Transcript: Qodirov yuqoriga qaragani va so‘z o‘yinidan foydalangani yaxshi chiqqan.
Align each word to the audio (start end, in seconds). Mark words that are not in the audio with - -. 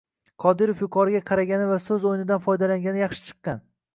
Qodirov 0.43 0.79
yuqoriga 0.83 1.21
qaragani 1.27 1.69
va 1.73 1.77
so‘z 1.85 2.09
o‘yinidan 2.13 2.43
foydalangani 2.47 3.03
yaxshi 3.05 3.29
chiqqan. 3.29 3.63